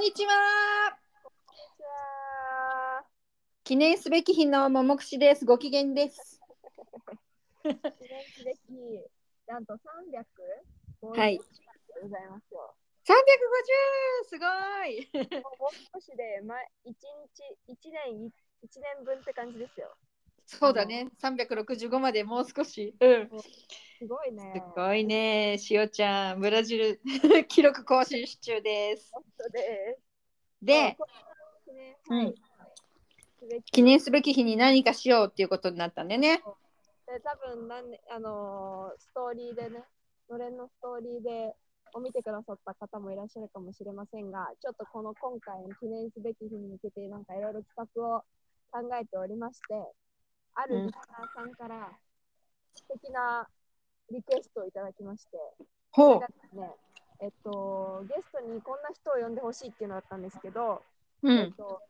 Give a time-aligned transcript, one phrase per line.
[0.00, 0.32] んにちは。
[3.64, 5.44] 記念すべき日のももくしです。
[5.44, 6.40] ご機嫌です。
[7.62, 7.78] 記念
[8.32, 8.58] すべき、
[9.46, 10.24] なんと300
[11.02, 11.44] はいで
[12.02, 12.74] ございますよ。
[13.04, 13.60] 三百五
[14.24, 14.46] 十、すご
[14.86, 15.42] い。
[15.42, 16.54] もうもう少しで、ま、
[16.86, 18.32] 1日、1年、
[18.62, 19.94] 一年分って感じですよ。
[20.58, 21.08] そうだね。
[21.18, 22.94] 三百六十五までもう少し。
[23.00, 23.30] うん。
[23.98, 24.52] すごいね。
[24.56, 25.58] すごいね。
[25.58, 27.00] しおちゃん、ブラジル
[27.48, 29.12] 記録更新中です。
[29.52, 30.64] です。
[30.64, 31.06] で、そ
[32.10, 32.34] うん、
[33.70, 36.42] 記念すべき日に何かしようっていうことになったんだよね。
[37.06, 39.84] で多分なんね、あのーストーリーでね、
[40.28, 41.54] のれんのストーリーで
[41.94, 48.24] を見てくださった方もいらっしゃるかもしれませんが、ちょっとこの今回の記念すべき日に向けて、なんかいろいろ企画を
[48.72, 49.74] 考えておりまして、
[50.54, 51.90] あるリスナーさんから
[52.74, 53.48] 素敵な
[54.10, 55.38] リクエストをいただきまして、
[55.94, 56.70] そほれがですね、
[57.20, 60.82] えっと、ゲストにこんな人を呼んでほしいっていうのだったんですけど、
[61.22, 61.28] う。
[61.28, 61.38] うん。
[61.38, 61.80] えっと、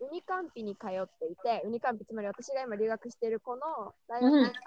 [0.00, 4.58] ウニカンピに通っていて、ウニカンピ、つまり私が今留学しているこの大学に通って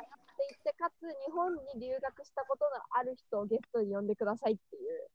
[0.51, 5.07] いて、かつ日本に留学したことのある人をゲストに呼んでくださいっていう、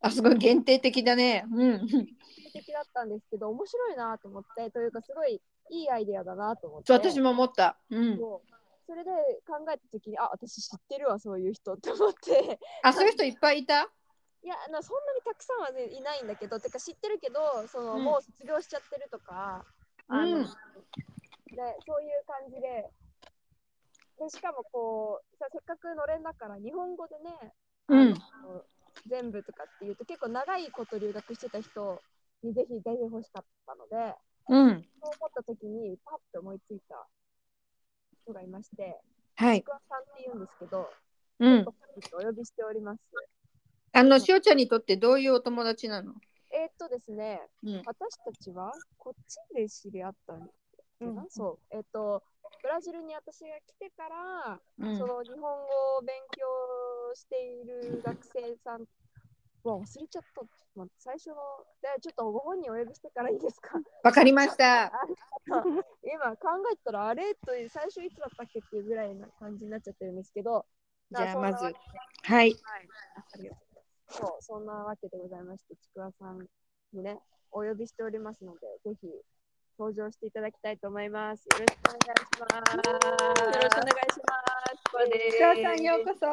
[0.00, 1.44] あ、すごい限定的だね。
[1.50, 1.88] うん。
[1.88, 6.92] 素敵だったんですけど、面白いなと思って、というかすごいいいアイデアだなと思って。
[6.92, 7.78] 私も思った。
[7.90, 8.18] うん。
[8.18, 9.10] それで
[9.46, 12.58] 考えたときに、あ、私知ってるわ、そういう人って思って。
[12.82, 13.90] あ、そういう人いっぱいいた？
[14.42, 19.64] いやあのそんなにたくさんは、ね、いないんだけどてか知ってるけどその、うんもう卒業しちゃってるとか
[20.06, 20.48] あの、うんで
[21.84, 22.86] そういう感じで
[24.20, 27.54] でしかもこうさせっかくのれんだから日本語でね、
[27.88, 28.14] うん。
[29.08, 32.00] 全部とかっていうと結構長いこと留学してた人
[32.44, 34.14] にぜひ出てほしかったので
[34.48, 34.86] うん。
[35.02, 37.06] そう思った時にパッと思いついた
[38.24, 39.00] 人がいまして
[39.36, 39.64] はい。
[39.66, 40.88] さんって言うんですけど、
[41.40, 41.64] うん。
[42.12, 43.00] お呼びしております。
[43.92, 46.14] あの、しおちゃんにとってどういうお友達なの？
[46.52, 47.82] えーっとですねうん。
[47.84, 50.48] 私たちはこっちで知り合ったんだっ
[50.98, 51.30] けな、うん。
[51.30, 52.22] そう、えっ、と、
[52.62, 54.98] ブラジルに私が来てから、うん。
[54.98, 55.48] その日本語
[55.98, 58.86] を勉強している学生さん、う
[59.68, 60.40] わ、忘れちゃった。
[60.40, 61.34] ちょっと待って最初の、
[61.82, 63.78] でちょっとご本人お呼びしてからいいですか？
[64.02, 64.92] わかりました。
[66.02, 67.34] 今考えたら、あれ？
[67.34, 70.66] という最初いつだったっけっていうぐらいな感じになっちゃってるんですけど、
[71.10, 71.64] じゃあ、まず。
[71.64, 71.74] はい。
[72.24, 72.54] はい、
[73.16, 74.18] あありがとうございます。
[74.18, 76.46] そう、そんなわけでございまして、ちくわさん
[76.92, 77.20] にね、
[77.52, 79.08] お呼びしておりますので、ぜひ
[79.78, 81.44] 登場していただきたいと思います。
[81.46, 82.76] よろしくお願いします。
[82.76, 82.82] よ
[83.62, 84.56] ろしくお願いします。
[84.80, 86.26] ちくわさん、ようこそ。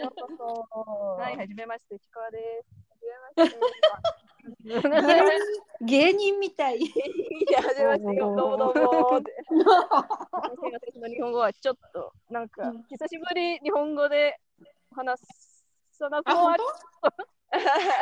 [0.00, 1.20] ようこそ。
[1.20, 2.68] はい、はじめまして、ちくわです。
[3.36, 3.58] はじめまして。
[5.84, 6.78] 芸人みたい。
[6.78, 6.82] い
[7.50, 8.16] や、はじめまして。
[8.20, 9.22] どうもどうも
[10.32, 14.40] 私 の日本語はちょっと、なんかうん、久しぶり日本語で
[14.94, 15.20] 話
[15.92, 16.62] さなくあ、本もあり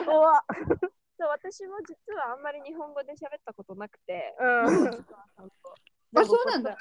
[0.06, 0.44] うわ
[1.19, 5.04] そう私も実はあんまり日本語で喋ったことなくて、うん。
[6.15, 6.76] 当あ、そうなんだ。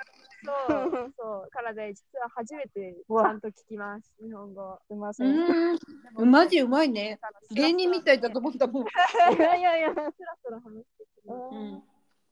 [0.46, 4.80] そう、そう、からで、実は初めてちゃんと聞きます、日本語。
[4.88, 5.26] すみませ。
[5.26, 6.26] う。
[6.26, 7.20] マジうまいね。
[7.52, 8.84] 芸人みたいだと思ったもん。
[8.84, 8.86] い
[9.40, 9.90] やいやいや。
[9.94, 11.84] スラスラ話してくるうん。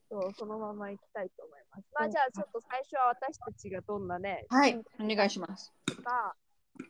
[0.10, 1.86] そう、そのまま行きたいと思います。
[1.94, 5.74] まあ、じゃあ、ちょっと最初は私たちがどんなね、はい、お願いします。
[5.86, 6.36] とか、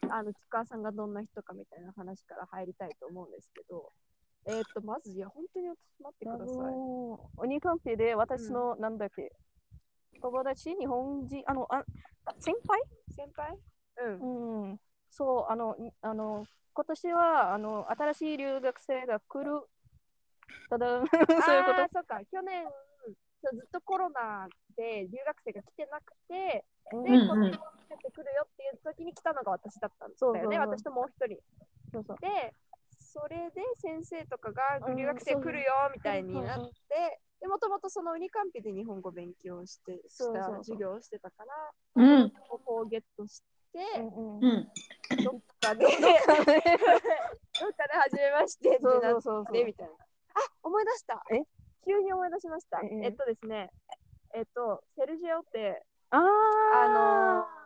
[0.09, 3.91] あの、ちくわさんがどんな人かみたいな話から入りたいと思うんですけど、
[4.47, 5.79] えっ、と、まず、いや、本当に待
[6.13, 6.73] ってくあださい。
[7.37, 9.31] 鬼カンペで私の、なんだっけ、
[10.21, 11.83] 友達、日本人、あの、あ
[12.39, 12.81] 先輩？
[13.09, 13.57] 先輩？
[13.97, 14.69] うん。
[14.71, 19.61] うん、そう、あの、いあの、今年は、あの、新しい留学生が来る。
[20.69, 20.87] ただ、
[21.41, 21.89] そういうこと。
[21.93, 22.65] そうか、去年、
[23.43, 27.19] そうずっとコロナで留学生が来てなくて、で、うんうん。
[27.21, 27.55] 今年
[27.89, 30.17] 出てくるよっていう時に来たのが私だったんだよね。
[30.17, 30.59] そうそうそう。
[30.59, 31.39] 私ともう一人。
[31.91, 32.17] そうそう。
[32.19, 32.53] で、
[33.15, 41.45] それで先生とかがうん留学生来るよみたいになうんって、でもともとそのウニカンピで日本語勉強してした授業をしてたか
[41.95, 42.31] ら、うん。
[42.49, 44.67] ここをゲットして、うん。
[45.23, 46.59] どっかで、 どっかで。
[48.03, 49.93] 初めましてってそうなってみたいな。
[49.93, 49.97] あ
[50.63, 51.23] 思い出した。
[51.31, 51.41] え？
[51.85, 52.81] 急に思い出しました。
[52.83, 53.07] ええ。
[53.09, 53.71] っとですね、
[54.33, 57.64] えっと、セルジオって、ああの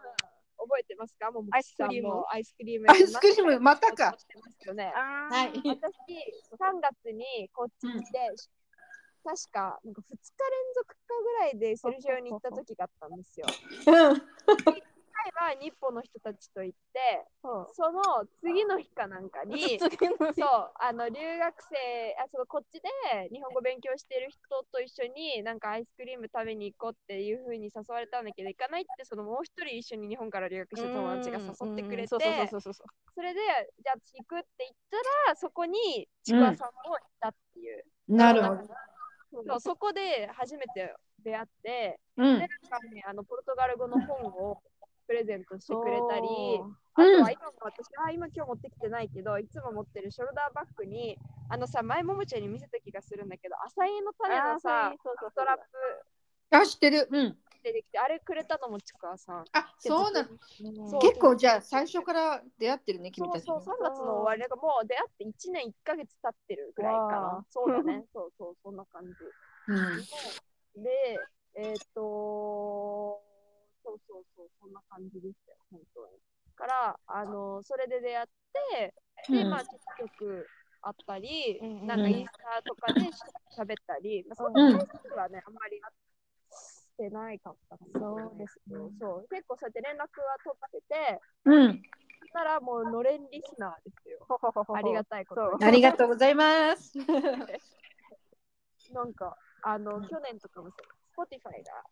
[0.59, 1.31] 覚えてますか？
[1.31, 4.91] もうアイスクリームもアイスクリームアイスクリームまたかしてますよね。
[4.95, 5.51] あはい。
[5.53, 8.19] 私、3月にこっち来て、
[9.23, 13.45] 確かなんか2日連続かぐらいでセルジオに行った時があったんですよ。
[13.88, 14.21] うん。
[15.69, 17.25] 回は日本の人たちと行って、
[17.74, 19.80] その次の日かなんかに、
[20.38, 22.89] そう、あの留学生あそのこっちで
[23.31, 33.39] 日本語勉強してる人と一緒になんかアイスクリーム食べに行こうっていう風に誘われたんだけど行かないってそのもう一人一緒に日本から留学した友達が誘ってくれてそれで
[33.80, 37.75] じゃあ私行くって言ったらそこにちくわさんもいたってい
[38.07, 38.89] なるほど。
[39.31, 40.94] そうそこで初めて
[41.24, 42.39] 出会って、うん。
[42.39, 44.62] で、なんかね、あのポルトガル語の本を
[45.09, 51.17] プレゼントしてくれたり、そうあとうんは今も私は今今日持ってきてないけど、いつも持ってるショルダーバッグに、
[51.50, 55.63] あのさ、前ももちゃんに見せた気がするんだけど、アサイの種のさ、そうそうストラップ
[56.56, 57.07] あ、知ってる。
[57.09, 57.38] うん。
[57.63, 59.45] 出てきて、あれくれたのもちくわさん。
[59.51, 60.29] あ、そうなの。
[60.88, 63.45] そう結構じゃあ最初から出会ってるね、君たち。
[63.45, 67.45] そうそう、3月の終わり、なんかもう出会って1年1ヶ月経ってるぐらいかわなあ。
[67.50, 69.09] そうだね、そうそう、そんな感じ。
[69.67, 70.03] うん。
[74.99, 76.19] 感じでしたよ、本当に。
[76.55, 78.27] から、あの、それで出会っ
[78.75, 78.93] て、
[79.31, 79.49] で、うん。
[79.49, 80.49] まあ、ちょくちょく
[80.81, 81.87] 会ったり、うんうん。
[81.87, 83.23] なんかインスタとかで し
[83.57, 84.51] 喋ったり、まあ、そうん。
[84.51, 85.81] んな回数はね、あんまり
[86.51, 88.75] してないかったかなそうですね。
[88.99, 90.07] そう、結構そうやって連絡は
[90.43, 91.81] 取ってて、うん。
[92.31, 94.19] たらもうのれんリスナーですよ。
[94.75, 96.93] ありがたいことありがとうございます。
[98.93, 100.77] なんか、あの、去年とかもさ、
[101.15, 101.83] Spotify が、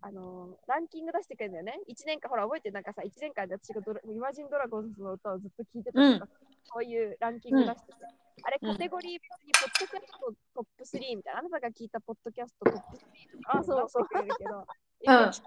[0.00, 1.80] あの、ランキング出してくれるんだよね。
[1.88, 2.74] 1年間、ほら、覚えてる？
[2.74, 6.28] なんかさ、1年間で私がドライマジンドラゴンズの歌をずっと聴いてたとか、
[6.64, 7.94] そういうランキング出してて。
[8.44, 13.00] あれ、うんカテゴリー別に、ポッドキャストトップ3みたいな、あなたが聞いたポッドキャストトップ3
[13.42, 14.64] とかあそうそう出してくれるけど、うん
[15.00, 15.38] 今私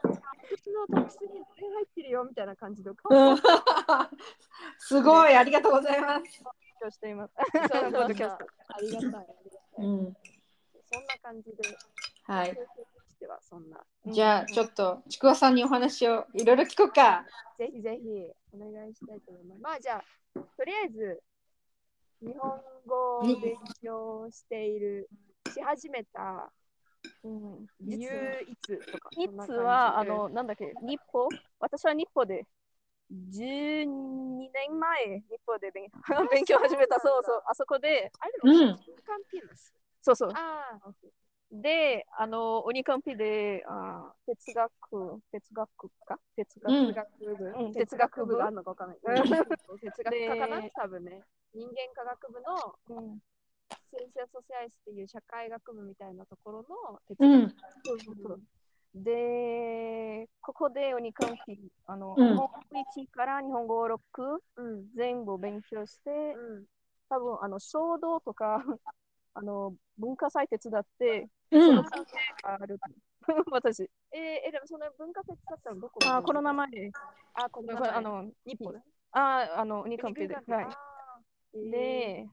[0.72, 2.96] のトップ3に全入ってるよみたいな感じで、うん
[4.80, 6.24] すごい、ありがとうございます。
[6.24, 7.34] 勉強しています。
[7.36, 9.28] そうそうそうポッドキャストありがたい、ありがたい。
[9.78, 10.18] うん。
[10.92, 11.78] そんな感じで、
[12.24, 12.58] はい。
[13.32, 13.82] はそんな。
[14.08, 17.26] じゃあ、ちょっと、ちくわさんにお話をいろいろ聞こうか。
[17.58, 19.62] ぜひぜひお願いしたいと思います。
[19.62, 20.04] まあじゃあ、
[20.58, 21.24] とりあえず、
[22.22, 22.52] 日本
[22.86, 25.10] 語を勉強している、
[25.54, 26.52] し始めた
[27.24, 28.10] うん理由
[28.48, 29.10] いつとか。
[29.18, 31.30] いつは、あ、の、なんだっけ、日報？
[31.60, 32.46] 私は日報で、
[33.12, 35.90] 12年前、日報で勉
[36.32, 38.80] 勉強始めた、そうそう、あそこで、あれうん。
[40.02, 40.32] そうそう。
[40.34, 40.92] ああ、
[41.52, 46.18] で、あの、オニカンピで、あ哲学、哲学か？
[46.38, 46.88] 哲学、うん。
[46.88, 47.74] 哲学部、うん。
[47.74, 48.38] 哲学部？
[48.38, 49.00] があるのかわかんない。
[49.04, 49.16] うん。
[49.82, 50.62] 哲学科かな？
[50.62, 51.22] で多分ね。
[51.54, 53.20] 人間科学部のうん。
[53.92, 57.50] 先生ソシアイスっていう社会学部みたいなところの哲学うん。
[57.84, 58.42] そうそうそう
[58.94, 62.28] で、ここでオニカンピ、あの、うん。
[62.30, 64.00] 日本語1から日本語6
[64.56, 64.86] うん。
[64.96, 66.66] 全部勉強して、うん。
[67.10, 68.64] 多分あの衝動とか
[69.34, 71.84] あの文化祭手伝って、うんその。
[71.84, 72.12] 関係
[72.44, 72.80] がある。
[73.52, 73.90] 私。
[74.12, 76.00] えー、え、でもその文化節だったらどこ？
[76.06, 76.68] あ、コロナ前。
[77.34, 77.90] あ、コロナ前。
[77.90, 78.84] あの、日本ね。
[79.12, 80.36] あ、あの、ニカンピで。
[80.46, 80.68] 日はい。
[81.60, 82.28] いで、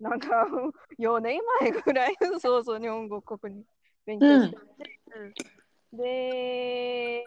[0.00, 0.46] なんか
[0.98, 3.64] 4年前ぐらい、そうそう、日本語国に
[4.04, 5.00] 勉強してて、
[5.92, 7.24] で、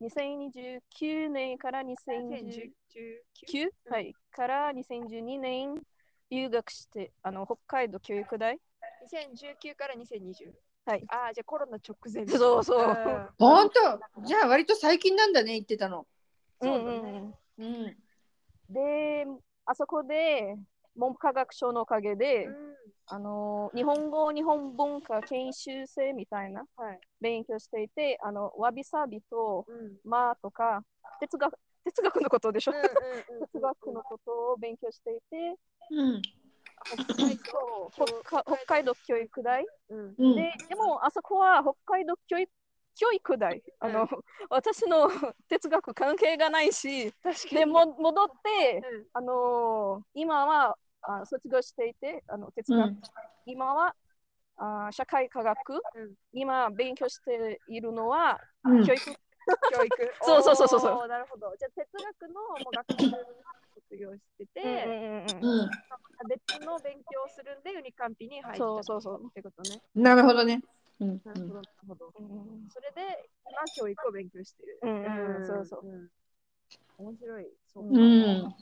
[0.00, 2.72] 2029年から2019
[3.42, 5.74] 2019はい、から2012年
[6.32, 8.58] 留学して、あの北海道教育大
[9.02, 10.54] ？2019から2020。
[10.86, 11.04] はい。
[11.08, 12.26] あー、じゃあコロナ直前。
[12.26, 14.24] そうそううん本当？
[14.24, 16.06] じゃあ、割と最近なんだね、言ってたの。
[16.62, 17.96] そうだねんんんうん。
[18.70, 19.26] で、
[19.66, 20.56] あそこで
[20.96, 22.72] 文部科学省のおかげで、うん
[23.08, 27.00] あの日本語、日本文化研修生みたいなはい。
[27.20, 29.76] 勉強していて、あのわびさびとうん。
[29.76, 30.82] うんまあとか
[31.20, 31.52] 哲学
[31.84, 32.78] 哲学のことでしょ、うん
[33.36, 35.56] うん哲学のことを勉強していて、
[35.90, 36.22] うん。
[37.06, 38.92] 北海道北海道。
[39.06, 39.64] 教育大？
[39.90, 40.14] うん。
[40.16, 40.34] うん。
[40.36, 42.50] で、でもあそこは北海道教育
[42.94, 43.62] 教育大。
[43.80, 44.06] あの、
[44.50, 45.10] 私の
[45.48, 49.06] 哲学関係がないし、確でも戻って、うん。
[49.14, 53.00] あの今はあ卒業していて、あの哲学、うん。
[53.46, 53.94] 今は
[54.58, 56.14] あ社会科学、うん。
[56.32, 58.84] 今勉強しているのはうん。
[58.86, 59.14] 教育、
[59.70, 59.90] 教育。
[60.22, 61.54] そうそうそうそうなるほど。
[61.56, 63.10] じゃあ哲学のもう学部
[63.74, 65.70] 卒業してて、うんうんうんうん。
[66.28, 69.80] 別の勉強をするんでユニカンピに入ったそうそうそうってことね。
[69.94, 70.62] なるほどね。
[71.00, 71.20] うん。
[71.24, 72.12] なるほど、なるほど。
[72.18, 74.78] うんそれで今教育を勉強してる。
[74.82, 76.08] うんうんそうそううん。
[76.98, 77.50] 面白い。
[77.66, 78.54] そううんうん。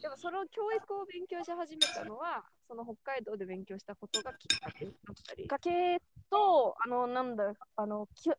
[0.00, 4.94] でもその教育を勉強し始めたのは、その北海道で勉強したことがきっかけだっ
[5.26, 5.46] たり。
[5.46, 8.34] 家計と、あの、なんだ、あの、きょ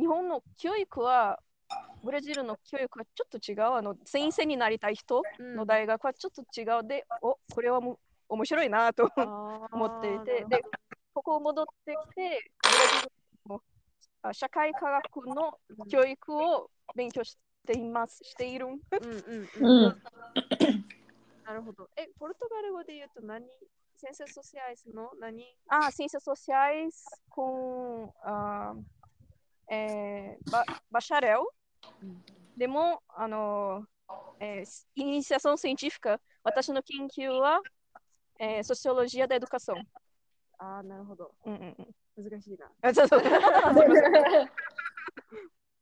[0.00, 1.38] 日本の教育は、
[2.02, 3.74] ブラジルの教育はちょっと違う。
[3.74, 6.88] あの、先生になりたい人の大学はちょっと違う。
[6.88, 7.98] で、お、これはもう
[8.30, 10.62] 面白いなと思 思っていて、で、
[11.12, 13.12] ここ戻ってきて、ブラジル
[13.50, 13.62] の
[14.22, 15.58] あ社会科学の
[15.90, 18.24] 教育を勉強しています。
[18.24, 18.66] している。
[18.66, 20.02] うんうんううんん。
[21.44, 21.90] なるほど。
[21.96, 23.46] え、ポルトガル語で言うと何？
[23.96, 28.10] 先生ソシアイスの何？Ah, ciências sociais com
[29.70, 31.44] ah, é, ba bacharel.
[32.56, 33.86] De mo, あの、
[34.40, 37.60] えーイニシア ção científica, 私の研究は、
[38.38, 39.74] えー、sociologia da educação.
[40.58, 41.34] ああ、なるほど。
[41.46, 42.30] うんうんうん。
[42.30, 42.70] 難しいな。
[42.82, 43.22] あそうそう。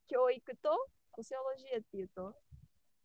[0.06, 2.34] 教育とソシオロジーっていうと、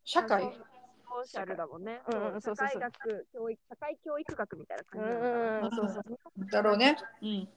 [0.03, 2.01] 社会ソーシャルだもんね。
[2.07, 5.61] うんうん社会そうそうそう学、教育、社会教育学みたいなう感じなのかな。
[5.61, 6.45] んうんそうそうそう。
[6.49, 6.97] だろうね。
[7.21, 7.49] うん。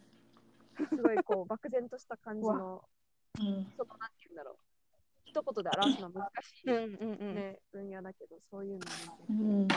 [0.89, 2.96] すごいこう漠然とした感じの、うん。
[3.37, 4.57] そのなんていうんだろう。
[5.27, 7.35] 一言で表すのは難しい、うんうんうん。
[7.35, 8.85] ね分野だけど、そういうの
[9.29, 9.69] うもね、ん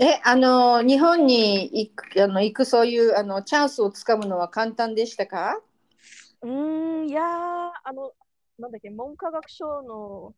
[0.00, 5.60] え、あの、日本に行く、あの、行くそういう、あの、チャンスをつかむのは簡単でしたか？
[6.42, 7.24] うーん、いやー、
[7.84, 8.12] あの、
[8.58, 10.34] なんだっけ、文科学省の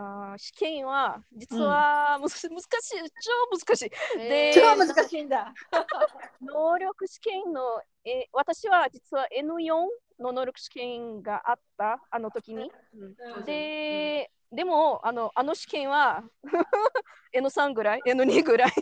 [0.00, 2.68] あー試験は、実は、むす難しい、
[3.20, 3.90] 超難しい。
[4.16, 5.52] で超難しいんだ。
[6.40, 9.88] 能力試験の、え私は実は N4
[10.20, 12.70] の能力試験があった、あの時に。
[12.94, 16.22] うんで、でも、あのあの試験は
[17.34, 18.72] N3 ぐらい、N2 ぐらい。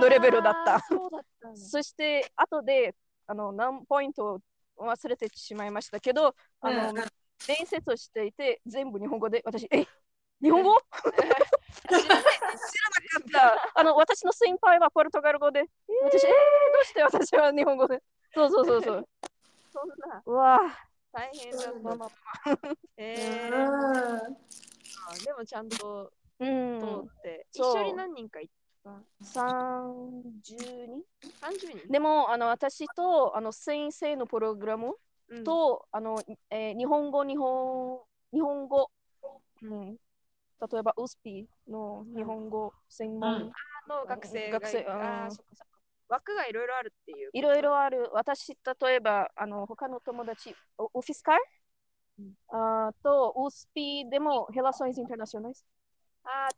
[0.00, 2.94] のレベルだったそうだったんだそして、後で
[3.26, 4.34] あの何ポイント
[4.76, 6.94] を忘れてしまいましたけど、あのうん
[7.48, 9.84] 面接をしていて、全部日本語で、私、え
[10.42, 10.76] 日本語？
[11.88, 12.20] 知らなか
[13.20, 13.80] った。
[13.80, 15.64] あの私の先輩はポルトガル語で、
[16.04, 16.34] 私、えー、ど
[16.82, 18.02] うして私は日本語で？
[18.34, 19.08] そうそうそうそう。
[19.72, 20.58] そんなうわ
[21.12, 22.06] 大変だぁ。
[22.06, 22.58] った。
[22.96, 26.86] えー、うんでもちゃんとうん通。
[26.86, 28.90] って、一そう緒に何人か行った
[29.40, 31.02] ？32
[31.40, 34.94] ?30 人でもあの私とあの先生のプログラム
[35.28, 36.20] うんと、あの
[36.50, 38.00] えー日本語日本
[38.34, 38.90] 日本語、
[39.62, 39.96] うん、
[40.70, 43.52] 例えばウスピの日本語専門、うん。
[43.88, 44.86] の学生が学生
[46.08, 47.30] 枠がいろいろあるっていう。
[47.32, 48.10] いろいろある。
[48.12, 51.36] 私例えばあの他の友達オオフィスカー、
[52.20, 52.32] うん。
[52.48, 55.54] あーとウスピでもヘラソンズインターナショナル
[56.24, 56.54] あー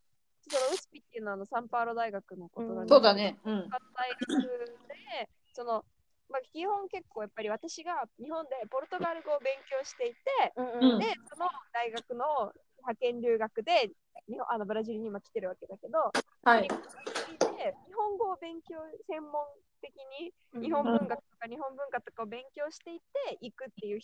[0.51, 3.39] そのウスピっていうのはあのサンパウロ大学のことなんうんそうだね。
[3.45, 3.69] うん。
[3.95, 4.43] 大学
[4.89, 5.85] で、その、
[6.29, 10.99] まあ、基本結構やっぱり私が日本でポルトガル語を勉強していて、うん。
[10.99, 12.53] で、その大学の
[12.85, 13.91] 派遣留学で
[14.29, 16.13] 日本あのブラジルに今来てるわけだけど、
[16.45, 16.69] はい。
[16.69, 18.77] で日本語を勉強、
[19.09, 19.33] 専門
[19.81, 24.01] 的に日本文学とか日本文化とかを勉強していて行くっていう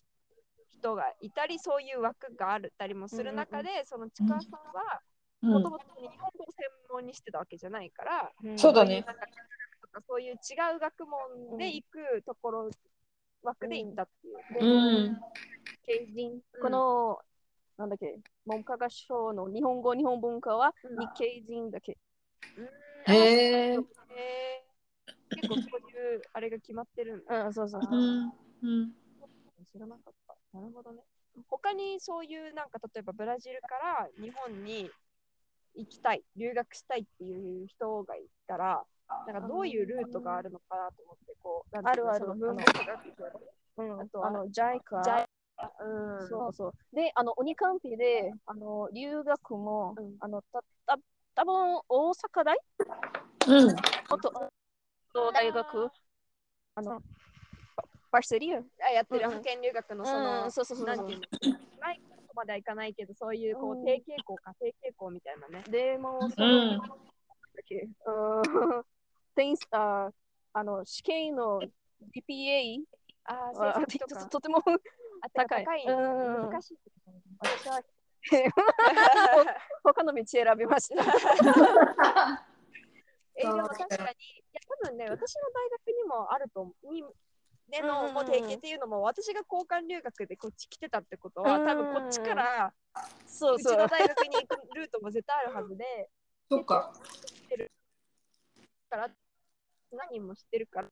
[0.73, 5.01] 人がいたり、そういう枠があったりもする中で、そのちかわさんは
[5.43, 5.53] うん。
[5.53, 9.03] もともと日本語を専門にしてたわけじゃないから、そうだね。
[9.07, 9.27] なんか
[9.81, 10.37] とかそういう違
[10.77, 12.71] う学問で行くところ、
[13.43, 14.65] 枠で行ったっていう。
[14.65, 14.67] う
[15.09, 15.21] ん。
[16.61, 17.19] この、
[17.81, 18.15] なんだっけ？
[18.45, 21.97] 文科学省の日本語日本文化はうん日系人だけ、
[23.07, 23.73] へえ。
[23.73, 23.81] へー
[25.35, 27.47] 結構そういうあれが決まってるんだ。
[27.47, 27.91] うん、そうそうそう。
[27.97, 28.33] うん。
[28.63, 28.93] うん。
[29.73, 30.37] 知らなかった。
[30.53, 31.01] なるほどね。
[31.49, 34.91] 他にそういうなんか例えばブラジルから日本に
[35.75, 38.85] 行きたい、留学したいっていう人がいたら、
[39.27, 43.01] なんかどういうルートがあるのかなと思って、こう、あるある文学学
[43.79, 45.40] うん、あとはあの JICA ジャイ
[45.81, 46.75] うん、そうそう。
[46.95, 50.17] で、あの、オニカンピで、あの、留学も、うん。
[50.21, 50.99] あの、た、た、
[51.35, 52.59] 多分大阪大？
[53.47, 53.77] うん。
[54.11, 54.33] 元
[55.13, 55.91] と大学、
[56.75, 57.01] あの、
[57.77, 58.59] パパセリア？
[58.59, 59.33] あやってるうん。
[59.33, 61.09] うん派遣留学のその、うんそうそうそうそう。
[61.81, 62.01] ない
[62.35, 65.65] まではいかないけど、そういうこう低傾向か低傾向みたいなね。
[65.69, 66.49] でも、そう。
[66.49, 66.77] ん。
[66.77, 66.85] の、
[68.07, 68.85] うん、
[69.35, 70.11] 点数あ
[70.53, 71.61] あの、試験の
[72.15, 72.81] GPA
[73.25, 74.25] ああ、は成績とか。
[74.25, 74.63] ととても
[75.21, 75.85] あてか高い高い。
[75.85, 76.79] うん難しい。
[77.41, 77.83] 私は
[79.83, 81.03] 他の道選びました。
[83.37, 86.87] えーでも確かに、いや多分ね、私の大学にもあると思う。
[86.93, 87.03] に
[87.69, 92.75] での、うんもう提携っていうのも、私が交換留学でこっち来てたってことは、うん多分こっちから、
[93.27, 93.87] そううそうちの。
[93.89, 96.11] 大学に行くルートも絶対あるはずで、
[96.51, 96.93] そっか。
[98.91, 99.09] から
[99.93, 100.91] 何人も知ってるから、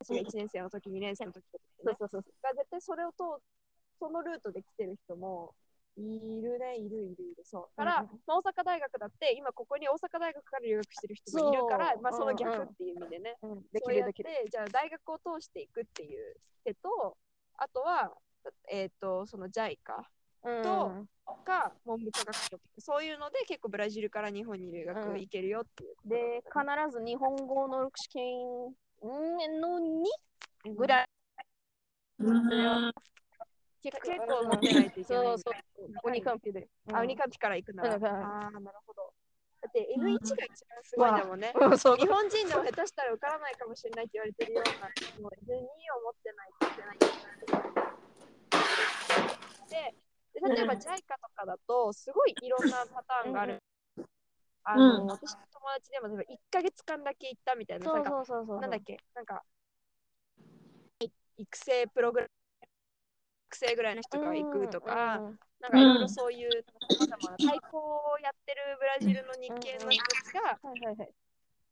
[0.00, 2.32] 私が1年生の時、2年生の時とか、ね、そうそうそう。
[2.42, 3.42] が絶対それを通
[3.98, 5.54] そのルートで来てる人も
[5.96, 7.44] いるね、いるいるいる。
[7.44, 7.76] そう。
[7.76, 13.36] から、うん大阪大学だって、今ここに大阪大学から留学してる人もいるから、そうまあその逆っていう意味でね。
[13.42, 14.50] うん、できそうやってるできる。
[14.50, 17.18] じゃあ大学を通していくっていう手と、
[17.58, 18.12] あとは、
[18.70, 19.76] えっ、と、その JICA
[20.62, 21.06] と
[21.44, 31.08] か文部科学省とか、そういうので結構ブラジルから日本に留学うん行けるよっていうで、必ず日本語の試験の2ぐらい。
[32.18, 32.92] うん。
[33.82, 35.24] 結構結構持ってないといけない。
[35.24, 35.54] そうそう。
[36.04, 36.68] オニカンピで。
[36.92, 37.94] あ、ウニカンピから行くなら。
[37.94, 39.12] ああ、なるほど。
[39.62, 41.16] だって N1 が一番すごいん。
[41.16, 41.40] だもん。
[41.40, 41.52] ね。
[41.54, 41.70] うん。
[41.70, 44.88] 日本人でも下手したら受からないかもしれないって言われてるような、
[45.22, 46.98] もう N2 を持ってないといけない。
[49.70, 49.94] で、
[50.40, 52.68] で例えば JICA とかだと、すごいいろん。
[52.68, 53.62] なパターンがある。
[54.64, 55.06] あの、うん。
[55.06, 55.34] 私
[55.68, 58.60] 達でも例えば1ヶ月間だけ行ったみたいな、そうなんかそうそうそう。
[58.60, 59.42] なんだっけ、なんか、
[61.36, 62.30] 育成プログラム
[63.48, 66.50] 育成ぐらいの人が行くとか、うんなんかいろいろそういう
[66.88, 71.12] さまざまな太鼓をやってるブラジルの日系の人たちが、はいはいはい。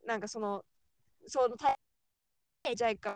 [0.04, 0.62] なんかその、
[1.26, 1.68] その太
[2.64, 3.14] 鼓ジャイカ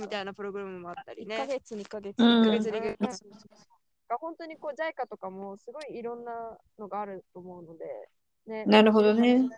[0.00, 1.36] みたいなプログラムもあったり1ね。
[1.36, 2.18] ヶ月、2ヶ月。
[2.18, 8.08] うん1ヶ月にうんそうそうそうが本当にこう、ジャイカとかもすごいいろんなのがあると思うので、
[8.46, 9.48] ね、なるほどね。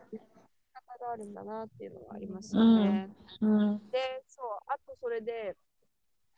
[1.02, 3.09] 方があるんだなっていうのがありますよね。
[3.40, 3.90] うん。
[3.90, 5.56] で、そう、あとそれで、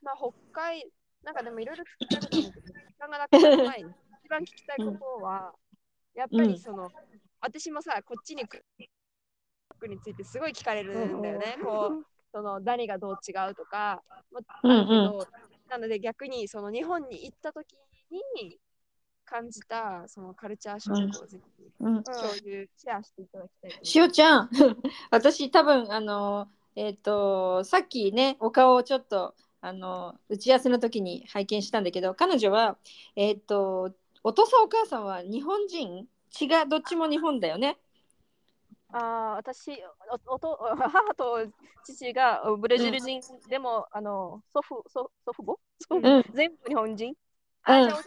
[0.03, 0.85] まあ、北海、
[1.23, 3.91] なんかでもいろいろ聞きたいことあるけど、時間がなくなる前に、
[4.25, 5.53] 一番聞きたいことは、
[6.15, 6.91] やっぱりその、
[7.41, 8.63] 私もさ、こっちに来
[9.81, 11.57] るについてすごい聞かれるんだよね。
[11.63, 14.03] こう、その、何がどう違うとか、
[14.33, 14.69] まあ
[15.69, 17.77] なので逆に、その日本に行った時
[18.11, 18.59] に
[19.25, 22.03] 感じた、そのカルチャーショックをぜひうん。
[22.03, 23.91] 共有、シェアしていただきたいと思います。
[23.91, 24.51] しおちゃん、
[25.11, 32.77] 私多分あのえっ、とさっきねお顔をちょっとあの打ち合わせの時に拝見したんだけど彼女は
[33.17, 36.09] えっ、とお父さんお母さんは日本人？
[36.31, 37.79] 血がどっちも日本だよね。
[38.93, 39.73] ああ、私
[40.29, 41.47] おおと、 母と
[41.85, 46.17] 父がブラジル人、でも、あの、祖父、祖祖父母、祖父母？
[46.17, 47.15] うん全部日本人？
[47.65, 48.01] あ、うんじゃあ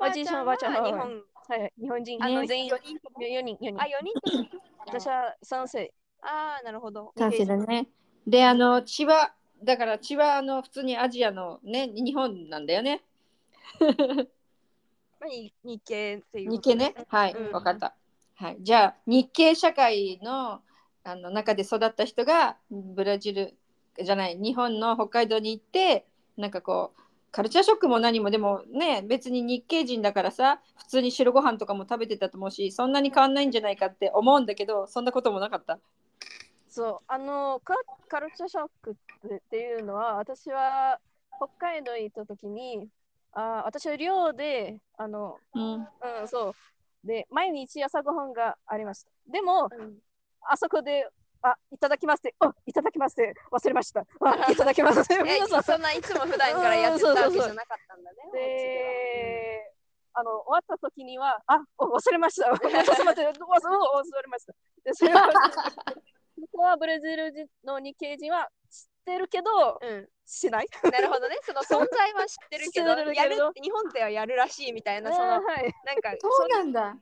[0.00, 2.24] おじいちゃんおばあちゃんはおじいちゃんおばあちゃん日本、はいはい、日本人。
[2.24, 3.84] あの、全員4人とも4人、4人あ、。
[3.84, 4.20] 4人？
[4.20, 4.48] とも
[4.86, 5.92] 私は3世。
[6.22, 7.12] ああ、なるほど。
[7.16, 7.88] 賛成だね。
[8.26, 13.02] であの血はだから血はあの普通にアジアのね日本なんだよね。
[13.78, 13.86] ま
[15.22, 16.94] あ、に日系っていう日系ね。
[17.08, 17.94] はい、うんわかった。
[18.36, 20.60] はい、じゃあ日系社会の
[21.04, 23.54] あの中で育った人がブラジル
[24.02, 26.06] じゃない日本の北海道に行って
[26.38, 27.00] なんかこう
[27.34, 35.80] カルチャーショックも何もでもね別に日系人だからさ普通に白ご飯とかも食べてたと思うしそんなに変わんないんじゃないかって思うんだけどそんなこともなかった？
[36.68, 37.74] そう、あのカ、
[38.08, 38.96] カルチャーショック
[39.34, 40.98] っていうのは、私は
[41.36, 42.88] 北海道に行った時に、
[43.32, 45.78] あー私は寮で、あの、うん、う
[46.24, 46.54] ん、そ
[47.04, 47.06] う。
[47.06, 49.10] で、毎日朝ごはんがありました。
[49.30, 49.94] でも、うん
[50.46, 51.08] あそこで、
[51.44, 53.16] あ、いただきますあ、いただきます
[53.52, 54.00] 忘れました。
[54.20, 58.16] あ、いただきます 皆さんそんないつも普段からやってたわけじゃなかったんだね。
[58.32, 59.74] で、
[60.14, 62.46] あの、終わった時には、あ、お忘れました。
[62.48, 64.54] ちょっと待って、忘れました。
[64.84, 70.68] で、それは、ここはブラジル人の日系人は知ってるけど、うん、しない？
[70.90, 71.36] なるほどね。
[71.42, 75.74] その存在は知ってるけど、知ってるけどやる日本ではやるらしいみたいな、その、はい。
[75.84, 76.96] なんか、そうなんだ。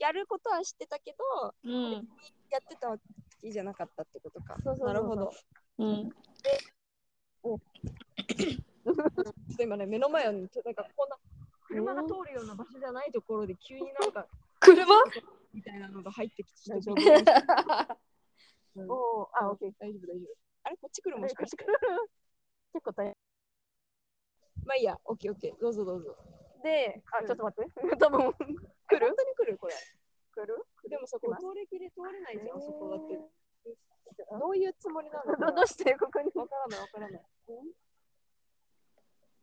[0.00, 2.08] やることは知ってたけど、うん
[2.50, 2.88] やってた
[3.42, 4.56] わけじゃなかったってことか。
[4.62, 5.32] そうそうそうそうなるほど。
[5.78, 6.10] うん、
[7.42, 7.60] ちょっ
[9.56, 11.16] と今ね、目の前に、なんかこんな
[11.66, 14.26] 車が通るような場所じゃないところで、急になんか、
[14.60, 14.84] 車？
[15.52, 16.96] みたいなのが入ってきて、大丈夫
[18.74, 19.72] うんおーあ、オッケー。
[19.78, 20.28] 大丈夫、大丈夫。
[20.64, 21.66] あれ、こっち来るもしかして。
[22.72, 23.16] 結構大変。
[24.64, 25.58] まあいいや、オッケーオッケー。
[25.60, 26.16] どうぞどうぞ。
[26.62, 27.96] で、あ、うんちょっと待って。
[27.98, 28.44] 多分来
[29.00, 29.06] る？
[29.08, 29.74] 本当に来るこれ。
[30.34, 30.64] 来る？
[30.88, 32.60] でもそこ通りきり通れないじゃん、えー。
[32.60, 33.18] そこだって。
[34.38, 35.36] どういうつもりなの？
[35.36, 36.30] どどうしてここに？
[36.34, 37.22] わからないわからない。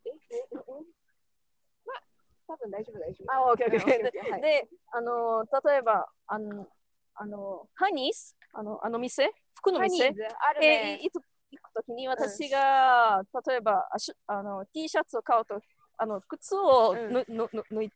[0.06, 2.02] えええまあ、
[2.48, 3.34] 多分大丈夫大丈夫。
[3.34, 4.42] あ、オッケーオッケーオーケー。
[4.42, 6.68] で、あの、例えば、あの、
[7.16, 8.14] あの、ハニー？
[8.14, 10.08] ス、あの、あの店、服の店？
[10.08, 11.00] あるえね。
[11.02, 11.16] いつ
[11.52, 15.60] 行くときに私が、例えばあしあの T シャツを買うと、
[15.98, 17.14] あの靴をうん。
[17.14, 17.90] ぬ、ぬぬ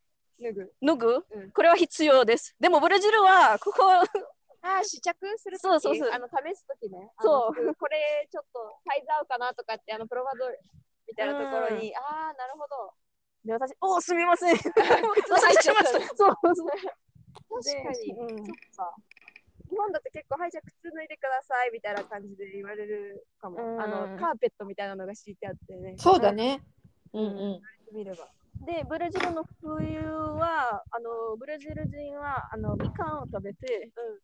[0.51, 0.73] ぐ。
[0.81, 2.55] 脱ぐ、うんこれは必要です。
[2.59, 3.91] でもブラジルはここ
[4.63, 7.11] あー、試着するときそうそうそうあの、試すときね。
[7.21, 10.59] そうこれちょっとサイズ合うかなとかって、あの、プロバドル
[11.07, 12.93] みたいなところに、あー、なるほど。
[13.43, 14.55] で私、おすみません。
[14.57, 14.71] そう
[16.15, 16.67] そう。
[17.61, 18.13] 確かに。
[18.13, 18.95] うんそっか。
[19.69, 23.57] 日本だと結構、はい、じゃあ靴脱いでくださいみたいな感じで言われるかも。
[23.57, 25.95] うんあの、カーペットみたいなのが敷いてあってね。
[25.97, 26.61] そうだね。
[27.11, 27.61] うんうん。
[27.91, 28.29] 見れば。
[28.61, 34.19] で、ブラジルの冬は、あのブラジル人はあのみかんを食べて、うん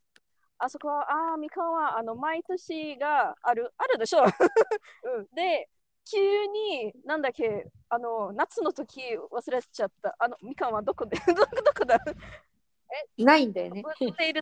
[0.61, 4.23] あそこは、ああ、みかんはあの毎年があるあるでしょ。
[5.03, 5.69] うんで、
[6.03, 10.15] 急に、なんだっけ、あの夏の時忘れちゃった。
[10.19, 11.15] あのみかんはどこで？
[11.17, 11.97] ど こどこだ
[13.17, 13.83] ないんだよね。
[13.85, 14.41] 売っている？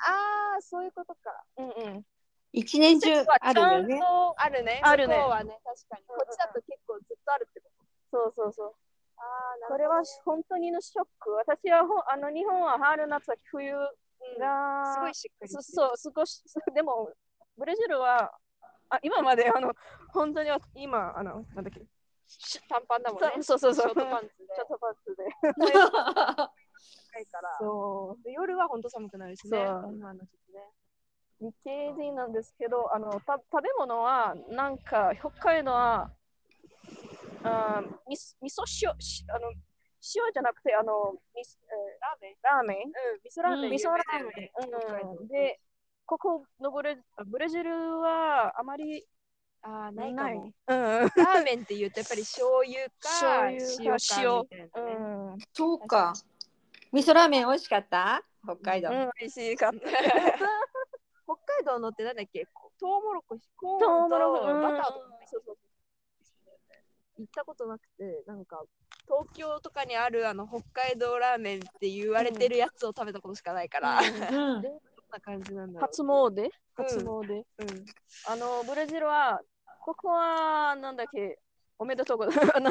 [0.00, 1.44] あー、そういうことか。
[1.58, 2.06] うんうん。
[2.52, 3.08] 一年中
[3.40, 4.00] あるよね
[4.36, 4.80] あるね。
[4.82, 6.04] あるねはね、確かに。
[6.06, 7.67] こっちだと結構ずっとあるってこと。
[8.10, 8.74] そうそうそう。
[9.16, 9.68] あー、な。
[9.68, 11.30] これは本当にのショック。
[11.30, 16.42] 私はほんあの日本は春夏秋冬うんが、すごいしっかりそう、少し、
[16.74, 17.10] でも、
[17.56, 18.32] ブラジルは、
[18.90, 19.72] あ今まで、あの、
[20.12, 21.86] 本当には今、あの、なんだっけ、
[22.26, 23.42] し短パンだもんね。
[23.42, 24.54] そうそうそう、ショートパンツで。
[24.54, 25.24] ショートパンツで。
[27.58, 29.58] そう、で夜は本当寒くなるしね。
[29.92, 30.60] 今の時期ね。
[31.40, 36.10] 日系人なんですけど、あの、た食べ物は、なんか、北海道は、
[37.44, 42.36] あーみそ味噌塩しあの塩じゃなくてあのラーメン？
[42.42, 42.86] ラーメン？
[42.86, 43.70] うん、味噌ラーメン。
[43.72, 44.50] 味噌ラーメ
[45.02, 45.60] ン、うん、で
[46.06, 49.06] ここのブレブラジルはあまり
[49.62, 50.34] あー、ないかない。
[50.34, 50.52] も。
[50.68, 50.74] うん。
[50.74, 54.96] ラーメンって言うとやっぱり醤油か醤油塩かかみたいなね。
[55.32, 55.38] うん。
[55.52, 56.14] そうか。
[56.92, 58.22] 味噌ラーメン美味しかった？
[58.44, 58.88] 北海道。
[58.90, 59.78] うん、美味しかった。
[59.78, 62.46] 北海道のってなんだっけ？
[62.54, 64.92] こトウモロコシ、コーントウとモロコシうんバターとか
[65.26, 65.56] そうそう
[67.18, 68.62] 行ったことなくて、なんか
[69.06, 74.62] 東京とかにあるあの北海道ラーメンって言われてるやつを食べたことしかないから、どんうん。
[75.10, 75.88] な感じなんだろう。
[75.88, 76.44] 初詣？
[76.44, 77.84] うん初詣、うん。
[78.26, 79.40] あの、ブラジルは、
[79.80, 81.38] ここは、なんだっけ、
[81.78, 82.52] おめでとうございます。
[82.56, 82.70] あの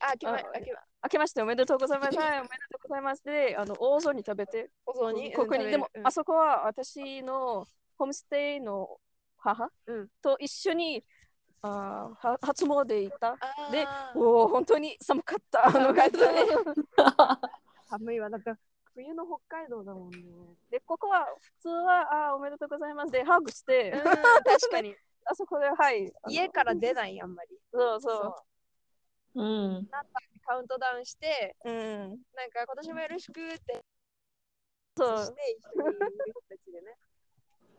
[0.00, 2.18] あ、きま、ああ、きま、明けましておめでとうございます。
[2.18, 3.24] はい、おめでとうございます。
[3.24, 9.00] で、あの、大雑煮食べて、お雑煮ここに、でも、あそそこは私のホームステイの
[9.38, 11.04] 母、うんと一緒に
[11.62, 13.36] あーは初詣行った？
[13.70, 15.66] でおお、本当に寒かった。
[15.66, 16.42] あの寒かったね
[17.88, 18.56] 寒いわ、なんか
[18.94, 20.18] 冬の北海道だもんね。
[20.70, 23.12] で、ここは普通は、あーおめでとうございます。
[23.12, 24.02] で、ハグして、うん、
[24.44, 24.96] 確かに。
[25.24, 26.12] あそこで、はい。
[26.28, 27.58] 家から出ない、あんまり。
[27.72, 28.44] そうそ
[29.34, 29.88] うん。
[30.44, 31.70] カウントダウンして、う。
[31.70, 31.76] うん。
[32.34, 33.84] なんか今年もよろしくって
[34.96, 36.96] そうして、一緒にいる人たちでね。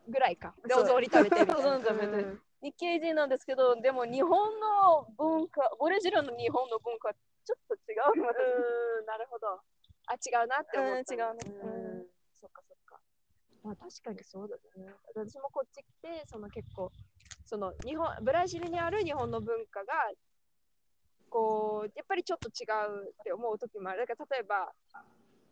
[0.07, 0.55] ぐらいか。
[0.65, 1.57] で、お雑煮食べてみたいな。
[1.59, 8.23] お雑煮食べてうん日系人なんですけど、でも日本の文化、ブラジルの日本の文化はちょっと違う。
[8.23, 9.59] 私うん、なるほど。
[10.07, 11.13] あ、違うなって思った。
[11.13, 12.05] うん違うねうんうん
[12.39, 12.99] そっかそっか。
[13.63, 14.93] まあ確かにそうだね。
[15.13, 16.91] 私もこっち来て、その結構、
[17.45, 19.93] その日本、ブラジルにある日本の文化が、
[21.29, 24.05] こう、やっぱりちょっと違うって思う時もある。
[24.07, 24.71] だから例えば、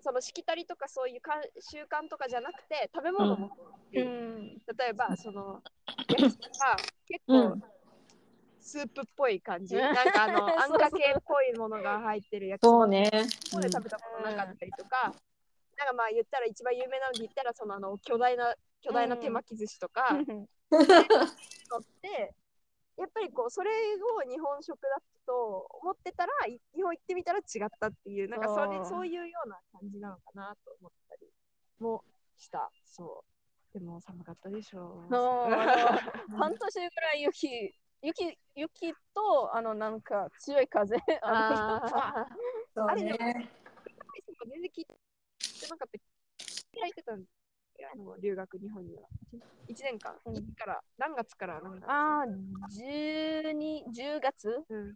[0.02, 4.58] そのしきたりとかそういうかん習慣とかじゃなくて、食べ物もそうだしうん。
[4.78, 5.62] 例えば、その、
[6.10, 7.64] やつが結構、うん
[8.64, 9.76] スープっぽい感じ。
[9.76, 12.62] うんなんかあの、 あんかけっぽいものが入ってるやつ。
[12.62, 13.10] そうね。
[13.52, 15.14] ここで食べたことなかったりとか、
[15.78, 22.36] なんかまあ言ったら一番有名なので言ったら、そのあの巨大な、巨大な手巻き寿司とか、のって、
[23.02, 31.28] やっぱりこう、それを日本食だと思ってたら、い日本行ってみたら違ったっていう、なんかそれそういうような感じなのかなと思ったり
[31.80, 32.04] も
[32.38, 32.70] した。
[32.86, 33.26] そ
[33.74, 33.80] う。
[33.80, 35.14] でも寒かったでしょう。
[36.38, 40.96] 半年ぐらい雪、雪、雪と、あの、なんか強い風。
[41.24, 43.52] あのああれでもね。
[44.46, 46.80] ー全然聞いてなかった。
[46.80, 47.41] 開いてたんあ
[47.96, 49.02] の留学日本には。
[49.68, 50.16] 1年間。
[50.26, 52.26] うんから、何月からあー、
[52.70, 54.64] 12、10月？
[54.70, 54.80] うん。
[54.80, 54.96] うん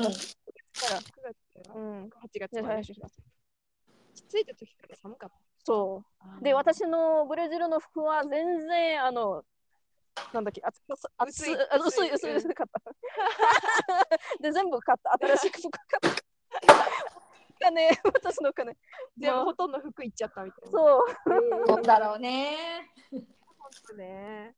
[0.00, 1.00] ら。
[1.00, 2.10] 9月からうん。
[2.10, 2.82] 8月まで。
[2.82, 3.10] じゃあ
[4.28, 5.36] 着いた時から寒かった。
[5.64, 6.04] そ
[6.40, 6.44] う。
[6.44, 9.44] で、私のブラジルの服は全然、あの、
[10.32, 12.82] なんだっけ、厚厚薄いあ薄い、薄い薄い、薄かった。
[14.42, 15.12] で、全部買った。
[15.26, 16.26] 新しい服買った。
[17.66, 18.76] 金、 私の金。
[19.18, 20.70] 全部ほとんど服いっちゃったみたいな。
[20.70, 21.02] そう。
[21.66, 22.92] そうだろうね。
[23.92, 24.54] うね。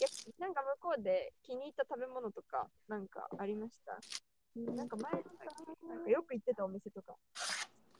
[0.00, 3.98] いや、なんか向こうで気に入った食べ物とか、なんかありました？
[4.56, 5.18] なんか前、な
[5.96, 7.16] んかよく行ってたお店とか。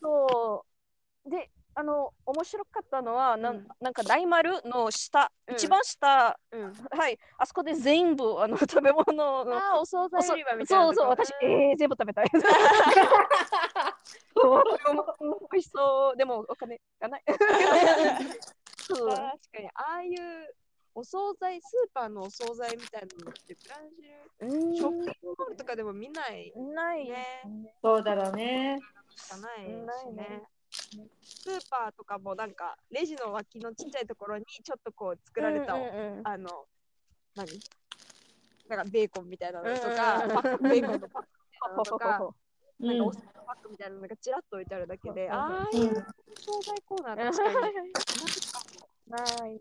[0.00, 0.71] そう。
[1.26, 6.72] で、あの、面白かったのは、なんうんなんか大丸の下、うん一番下、うん。
[6.90, 9.54] はい、あそこで全部あの 食べ物の。
[9.54, 10.84] ああ、お惣菜売り場みたいな。
[10.86, 12.26] そうそう、私、えー、全部食べたい。
[15.52, 16.16] 美味しそう。
[16.16, 17.24] でも、お金がない。
[18.78, 19.18] そう確
[19.52, 20.54] かに、ああいう
[20.94, 28.78] お惣菜、スーパーのお惣菜みたいなのって、ブラジル、ショッピングモールとかでも見ないないねそうだろうね。
[29.16, 30.42] しかないしないねね。
[31.22, 36.66] スーパーとかもなんか、レジの脇のちっちゃいところにちょっとこう作られた、うんうんうんあの、
[37.34, 37.48] 何？
[38.68, 42.06] なんかベーコンみたいなのとうんか、うんうんパックベーコンのパックみたいなのとか、
[42.80, 47.92] うんなんかお皿パックみたいなのがちらっと置いてあるだけで、うんああいううん惣菜コーナー確かに。
[49.08, 49.60] ない。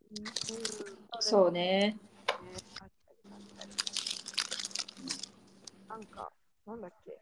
[1.20, 1.98] そうね。
[5.90, 6.32] なんか、
[6.66, 7.20] なんだっけ。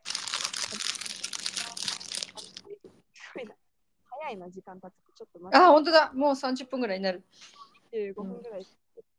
[4.29, 5.11] いな早いな、時間経つと。
[5.13, 6.11] ちょっと待あ、本当だ。
[6.13, 7.17] もう30分ぐらいになる。
[7.17, 7.21] っ
[7.89, 8.65] て、15分ぐらい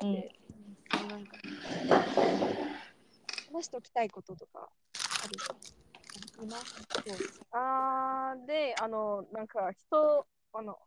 [0.02, 0.14] うん
[1.08, 1.36] なんか、
[3.52, 4.68] 話しておきたいこととか
[5.24, 5.34] ある？
[8.46, 10.78] で、あの、なんか人、あの、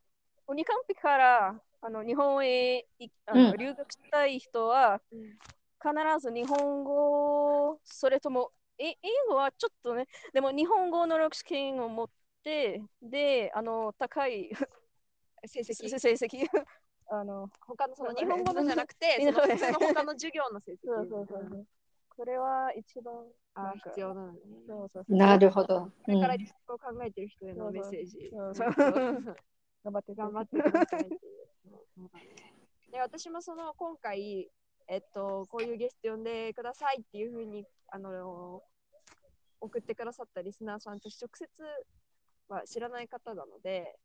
[0.48, 5.38] ウニカンピからあの日本へいあの、うん留学したい人は、うん
[5.84, 14.50] 必ず日本語、それとも、え英語はちょっとね、でも日本語の能力試験を持って、で、あの、高い
[15.46, 16.00] 成績。
[16.00, 16.48] 成績、
[17.08, 20.78] あの、他のその日本語のじゃなくて、その普通の他の授業の成績。
[20.86, 21.68] そうそうそうそう。
[22.16, 23.26] これは一番
[23.56, 24.40] あ必要なのね。
[24.68, 25.18] そうそうそう。
[25.18, 25.86] なるほど。
[25.86, 26.16] こうん。
[26.16, 28.30] れからリスクを考えてる人へのメッセージ。
[28.32, 29.36] そうそうそう。
[29.84, 31.10] 頑張って頑張ってください
[32.92, 34.50] で私もその今回、
[34.88, 38.64] えっと、こういうゲスト呼んでくださいっていうふうにあの
[39.60, 41.48] 送ってくださったリスナーさんと直接
[42.50, 43.96] は知らない方なので、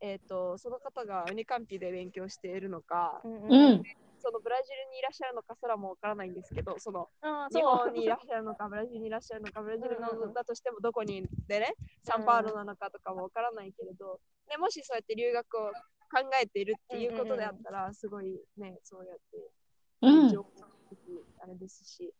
[0.00, 3.48] えっと、その方がウニカンピで勉強しているのか、うん。
[3.48, 3.82] うん。
[4.18, 15.72] そのブラジルにいらっしゃるのかすらもわからないんですけど、そのあ日本にいらっしゃるのか、ブラジルにいらっしゃるのか、ブラジルのだとしてもどこにでね、サンパウロなのかとかもわからないけれど、でもしそうやって留学を
[16.10, 19.50] 考えているっていうことであったら、すごいね、そうやって
[20.02, 20.28] うん。
[20.30, 20.48] 情報
[21.40, 22.12] あれですし、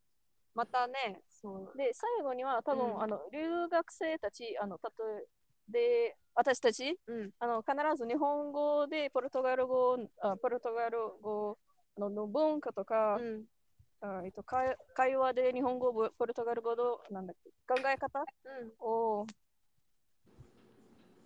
[0.54, 3.02] またね、そう、で、最後には多分、うん。
[3.02, 4.90] あの留学生たち、あの例
[5.22, 5.26] え
[5.68, 11.58] で私たちうん、あの必ず日本語でポルトガル語、あポルトガル語
[11.96, 13.44] あのの文化とか、うん、
[14.00, 18.24] あえっと、会会話で日本語、ポポルトガル語のなんだっけ考え方？
[18.80, 19.26] を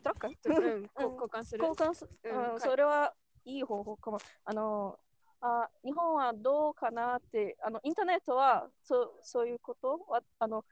[0.03, 1.64] トラックうん、こ交換する。
[1.64, 2.31] 交換す、うん。
[2.31, 2.61] うんはい。
[2.61, 3.12] それは
[3.44, 4.18] いい方法かも。
[4.44, 4.99] あの
[5.40, 10.05] あ日本はどうかなって、あのインターネットはそうそういうこと？
[10.09, 10.64] はあの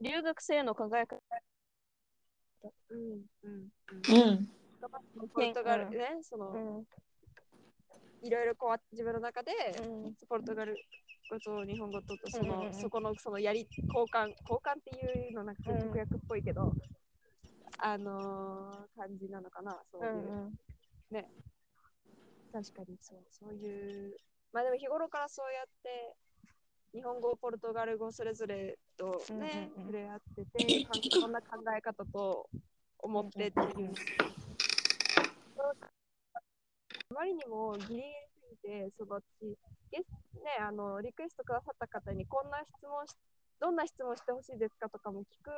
[0.00, 1.18] 留学生の考え方
[2.90, 4.48] うん、うん、うん。
[5.32, 6.84] ポルトガルね、その、うん。
[8.26, 9.52] いろいろこう自分の中で、
[10.04, 10.14] うん。
[10.28, 10.82] ポルトガル
[11.28, 12.72] 語と日本語ととその、うんうんうん。
[12.72, 16.76] そこのそのやり交換交換っていうのなんかうん直訳っぽいけど、
[17.78, 20.54] あのー感じなのかなそういう、うん
[22.54, 24.16] 確かにそうそういう。
[24.52, 26.14] まあでも日頃からそうやって
[26.94, 29.92] 日本語ポルトガル語それぞれとね、うんうんうん。
[29.92, 32.48] 触れ合っててかんそんな考え方と
[33.00, 33.92] 思ってっていう、
[37.10, 39.24] あまりにもギリギリすぎてその私
[39.90, 40.06] ゲス
[40.42, 43.16] ねあのリクエストくださった方にこんな質問し
[43.60, 45.50] どんな質問してほしいですかとかも聞く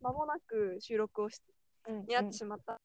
[0.00, 1.40] 間もなく収録をし
[1.86, 2.80] うんになってしまった、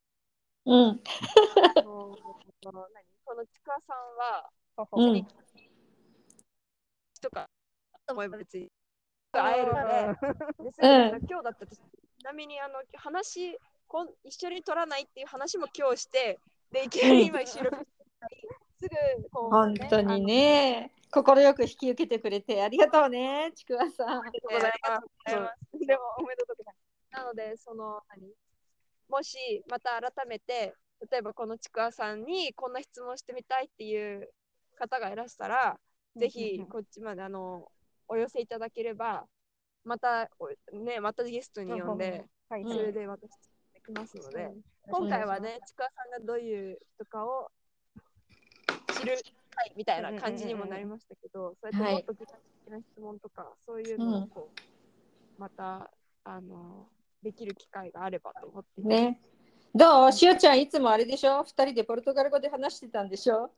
[0.66, 0.76] うん。
[0.76, 2.18] あの
[2.64, 3.06] 何？
[3.26, 4.50] このちくわさんは
[4.92, 5.28] うん。
[7.22, 7.48] とか
[8.10, 8.70] 思えば別に
[9.32, 11.80] 会えるので、で今日だったとち
[12.24, 16.40] なみにあの話こん一緒に撮らないっていう話も今日して
[16.72, 17.88] でいきなり今収録して
[18.80, 18.90] す
[19.22, 20.92] ぐこう、本当にね。
[21.16, 24.08] 快く引き受けてくれてありがとうね、ちくわさん。
[24.22, 25.00] ありがとうございま
[25.72, 25.86] す。
[25.86, 26.78] でもおめでとうございます。
[27.12, 28.34] なので、その、何？
[29.10, 30.74] もし、また改めて、
[31.12, 34.28] 例えばこのちくわさんにこんな質問してみたいっていう
[34.76, 35.78] 方がいらしたら、
[36.16, 37.68] ぜひこっちまであの
[38.08, 39.26] お寄せいただければ、
[39.84, 42.70] また、おね、またゲストに呼んで、はい、うん。
[42.72, 43.30] それで私
[43.74, 44.52] できますので、
[44.90, 47.52] 今回はね、ちくわさんがどういう人かを
[49.00, 49.18] 知る
[49.56, 55.92] 会みたいな感じにもなりましたけど、そうやってもっと具体的な質問とか、そういうのをこう、また
[56.24, 56.88] あの
[57.22, 58.82] できる機会があればと思って。
[58.82, 59.20] ね。
[59.76, 60.12] どう？
[60.12, 61.44] しおちゃんいつもあれでしょ？
[61.44, 63.52] 二人でポルトガル語で話してたんでしょ？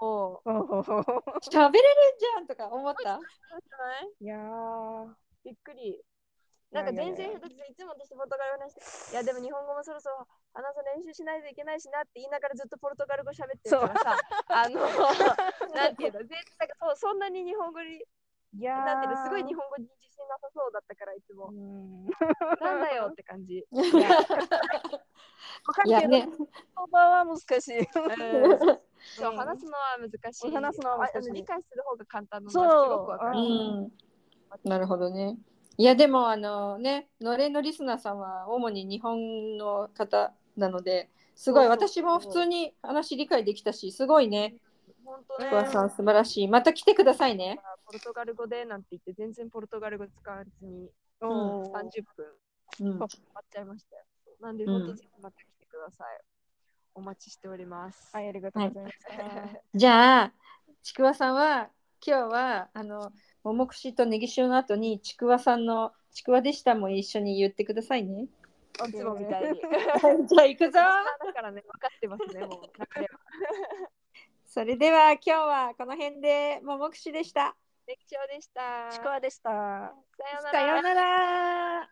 [0.00, 0.42] おう。
[0.44, 1.84] 喋れる
[2.18, 3.16] じゃんとか思った？
[3.16, 3.18] い
[4.24, 5.14] いやー。
[5.44, 6.02] びっくり。
[6.70, 14.80] なんか全然、いつも私ポルトガル語話して、いやでも日本語もそろそろ話す練習しないといけないしなって言いながらずっとポルトガル語喋ってるからさ、あの、
[15.74, 18.04] なんていうの、全然なんかそうそんなに日本語に、
[18.56, 22.06] いやーなんていうの、すごい日本語に自信なさそうだったからいつもう、ん
[22.64, 23.64] なんだよって感じ。
[25.84, 26.28] いやね。
[26.28, 27.78] 言葉は難しい。
[27.78, 27.86] うん
[29.16, 30.50] そう、うん話すのは難しい。
[30.54, 33.40] 話すのは難しい理解する方が簡単なのはすごくわかうる。
[33.40, 33.92] ん。
[34.64, 35.36] なるほどね。
[35.76, 44.56] いやでもあのね、のれんのリスナーさんは主に日本の方なので、すごい私も普通に話理解できたし、すごいね。
[45.04, 46.48] 本当ねちくわさん素晴らしい。
[46.48, 47.60] また来てくださいね。
[47.88, 50.90] ポルトガル語でなんて言って全然ポルトガル語使わずに
[51.22, 52.26] おー30分
[52.80, 52.98] うん。
[52.98, 53.06] 終わ
[53.40, 54.02] っちゃいましたよ。
[54.42, 56.20] なんでうん本当ぜひまた来てください。
[56.94, 58.10] お待ちしております。
[58.12, 59.08] はい、ありがとうございました。
[59.74, 60.32] じゃあ、
[60.82, 61.70] ちくわさんは
[62.06, 63.10] 今日はあの
[63.42, 68.28] 桃串とネギ塩の後にちくわさんのちくわでしたも一緒に言ってくださいね。
[68.86, 69.60] いつもみたいに。
[70.28, 70.72] じゃあ行くぞ。
[70.72, 72.70] だからね、分かってますね、もう。
[74.44, 77.56] それでは今日はこの辺で桃串でした。
[77.88, 78.90] 歴史でした。
[78.92, 79.50] ちくわでした。
[80.20, 81.88] さようならさようなら。